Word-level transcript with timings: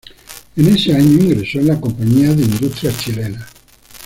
En 0.57 0.65
ese 0.67 0.95
año 0.95 1.11
ingresó 1.11 1.59
en 1.59 1.67
la 1.67 1.79
Compañía 1.79 2.33
de 2.33 2.41
Industrias 2.41 2.97
Chilenas. 3.03 3.47